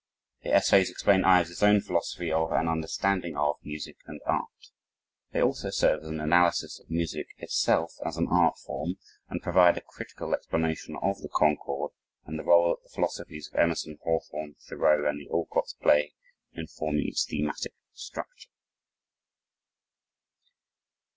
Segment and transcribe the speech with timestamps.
[0.41, 4.71] The essays explain Ives' own philosophy of and understanding of music and art.
[5.31, 8.95] They also serve as an analysis of music itself as an artform,
[9.29, 11.91] and provide a critical explanation of the "Concord"
[12.25, 16.13] and the role that the philosophies of Emerson, Hawthorne, Thoreau and the Alcotts play
[16.53, 18.49] in forming its thematic structure.